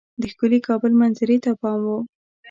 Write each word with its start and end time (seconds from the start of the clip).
د 0.21 0.23
ښکلي 0.31 0.59
کابل 0.67 0.91
منظرې 1.01 1.37
ته 1.45 1.51
پام 1.61 1.79
وو. 1.85 1.97